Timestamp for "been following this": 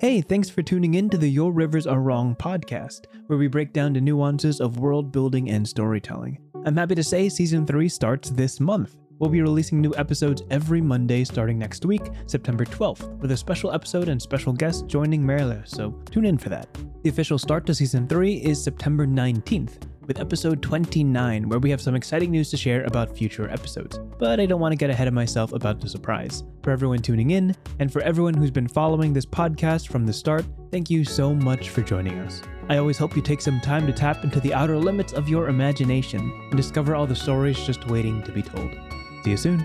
28.50-29.24